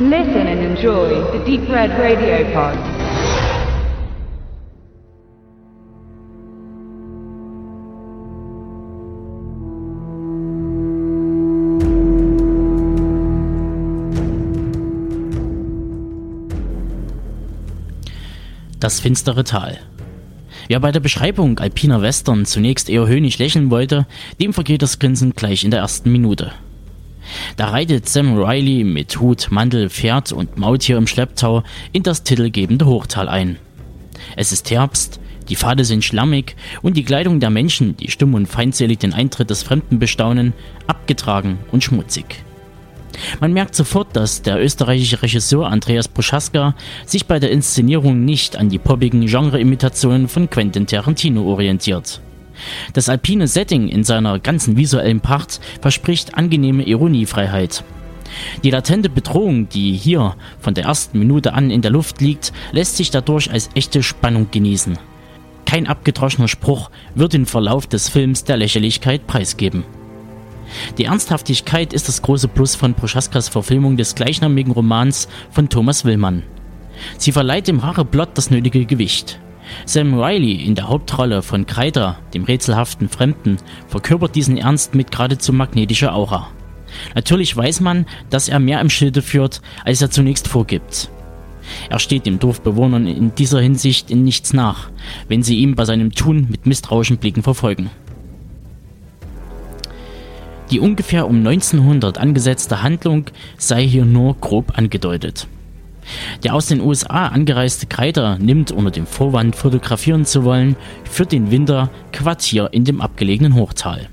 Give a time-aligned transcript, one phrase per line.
[0.00, 2.78] Listen and enjoy the Deep Red Radio Pod.
[18.78, 19.78] Das finstere Tal.
[20.68, 24.06] Wer bei der Beschreibung alpiner Western zunächst eher höhnisch lächeln wollte,
[24.40, 26.52] dem vergeht das Grinsen gleich in der ersten Minute.
[27.56, 32.86] Da reitet Sam Riley mit Hut, Mantel, Pferd und Maultier im Schlepptau in das titelgebende
[32.86, 33.58] Hochtal ein.
[34.36, 38.46] Es ist Herbst, die Pfade sind schlammig und die Kleidung der Menschen, die stumm und
[38.46, 40.52] feindselig den Eintritt des Fremden bestaunen,
[40.86, 42.44] abgetragen und schmutzig.
[43.40, 46.74] Man merkt sofort, dass der österreichische Regisseur Andreas Proschaska
[47.06, 52.20] sich bei der Inszenierung nicht an die poppigen Genre-Imitationen von Quentin Tarantino orientiert.
[52.92, 57.84] Das alpine Setting in seiner ganzen visuellen Pracht verspricht angenehme Ironiefreiheit.
[58.62, 62.96] Die latente Bedrohung, die hier von der ersten Minute an in der Luft liegt, lässt
[62.96, 64.98] sich dadurch als echte Spannung genießen.
[65.64, 69.84] Kein abgedroschener Spruch wird den Verlauf des Films der Lächerlichkeit preisgeben.
[70.98, 76.42] Die Ernsthaftigkeit ist das große Plus von Prochaskas Verfilmung des gleichnamigen Romans von Thomas Willmann.
[77.16, 79.40] Sie verleiht dem Racheplot das nötige Gewicht.
[79.84, 85.52] Sam Riley in der Hauptrolle von Kreiter, dem rätselhaften Fremden, verkörpert diesen Ernst mit geradezu
[85.52, 86.48] magnetischer Aura.
[87.14, 91.10] Natürlich weiß man, dass er mehr im Schilde führt, als er zunächst vorgibt.
[91.90, 94.90] Er steht den Dorfbewohnern in dieser Hinsicht in nichts nach,
[95.28, 97.90] wenn sie ihm bei seinem Tun mit misstrauischen Blicken verfolgen.
[100.70, 105.46] Die ungefähr um 1900 angesetzte Handlung sei hier nur grob angedeutet.
[106.42, 111.50] Der aus den USA angereiste Kreiter nimmt unter dem Vorwand fotografieren zu wollen für den
[111.50, 114.08] Winter Quartier in dem abgelegenen Hochtal.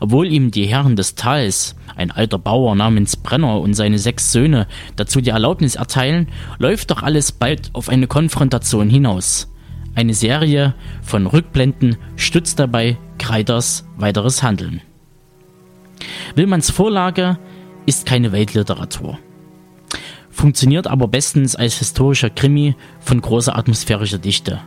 [0.00, 4.66] Obwohl ihm die Herren des Tals, ein alter Bauer namens Brenner und seine sechs Söhne,
[4.96, 6.28] dazu die Erlaubnis erteilen,
[6.58, 9.52] läuft doch alles bald auf eine Konfrontation hinaus.
[9.94, 14.80] Eine Serie von Rückblenden stützt dabei Kreiters weiteres Handeln.
[16.34, 17.38] Willmanns Vorlage
[17.86, 19.18] ist keine Weltliteratur.
[20.40, 24.58] Funktioniert aber bestens als historischer Krimi von großer atmosphärischer Dichte.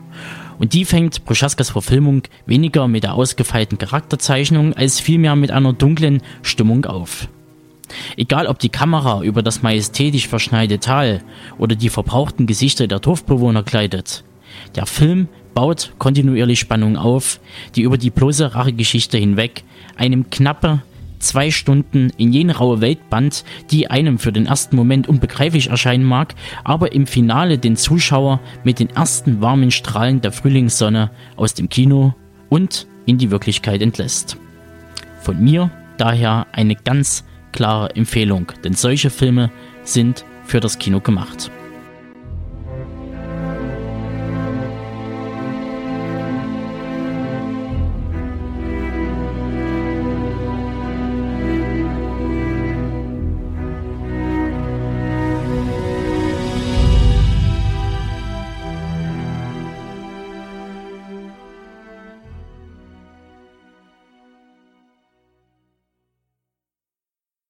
[0.60, 6.22] Und die fängt Prochaskas Verfilmung weniger mit der ausgefeilten Charakterzeichnung als vielmehr mit einer dunklen
[6.44, 7.28] Stimmung auf.
[8.18, 11.24] Egal ob die Kamera über das majestätisch verschneite Tal
[11.58, 14.24] oder die verbrauchten Gesichter der Dorfbewohner gleitet,
[14.76, 17.40] der Film baut kontinuierlich Spannung auf,
[17.76, 19.64] die über die bloße Rachegeschichte hinweg
[19.96, 20.84] einem knappe
[21.24, 26.04] zwei Stunden in jene raue Welt band, die einem für den ersten Moment unbegreiflich erscheinen
[26.04, 31.70] mag, aber im Finale den Zuschauer mit den ersten warmen Strahlen der Frühlingssonne aus dem
[31.70, 32.14] Kino
[32.50, 34.38] und in die Wirklichkeit entlässt.
[35.22, 39.52] Von mir daher eine ganz klare Empfehlung, denn solche Filme
[39.84, 41.50] sind für das Kino gemacht.